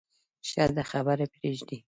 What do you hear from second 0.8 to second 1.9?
خبره پرېږدې.